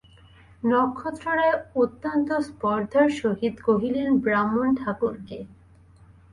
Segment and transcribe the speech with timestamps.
[0.63, 5.39] নক্ষত্ররায় অত্যন্ত স্পর্ধার সহিত কহিলেন, ব্রাহ্মণ-ঠাকুর কে!